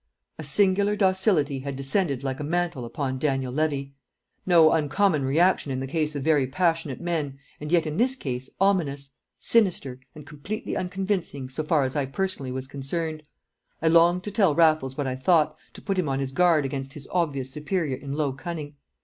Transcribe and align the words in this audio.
A 0.39 0.43
singular 0.43 0.95
docility 0.95 1.59
had 1.59 1.75
descended 1.75 2.23
like 2.23 2.39
a 2.39 2.43
mantle 2.43 2.85
upon 2.85 3.19
Daniel 3.19 3.53
Levy: 3.53 3.93
no 4.47 4.71
uncommon 4.71 5.23
reaction 5.23 5.71
in 5.71 5.79
the 5.79 5.85
case 5.85 6.15
of 6.15 6.23
very 6.23 6.47
passionate 6.47 6.99
men, 6.99 7.37
and 7.59 7.71
yet 7.71 7.85
in 7.85 7.97
this 7.97 8.15
case 8.15 8.49
ominous, 8.59 9.11
sinister, 9.37 9.99
and 10.15 10.25
completely 10.25 10.75
unconvincing 10.75 11.49
so 11.49 11.61
far 11.63 11.83
as 11.83 11.95
I 11.95 12.07
personally 12.07 12.51
was 12.51 12.65
concerned. 12.65 13.21
I 13.79 13.89
longed 13.89 14.23
to 14.23 14.31
tell 14.31 14.55
Raffles 14.55 14.97
what 14.97 15.05
I 15.05 15.15
thought, 15.15 15.55
to 15.73 15.83
put 15.83 15.99
him 15.99 16.09
on 16.09 16.17
his 16.17 16.31
guard 16.31 16.65
against 16.65 16.93
his 16.93 17.07
obvious 17.11 17.51
superior 17.51 17.95
in 17.95 18.13
low 18.13 18.33
cunning. 18.33 18.77